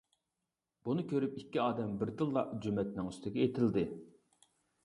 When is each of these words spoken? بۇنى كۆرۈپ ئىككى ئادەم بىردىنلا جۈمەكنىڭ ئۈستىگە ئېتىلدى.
بۇنى 0.87 1.03
كۆرۈپ 1.11 1.35
ئىككى 1.41 1.61
ئادەم 1.65 1.93
بىردىنلا 1.99 2.45
جۈمەكنىڭ 2.65 3.13
ئۈستىگە 3.13 3.45
ئېتىلدى. 3.45 3.85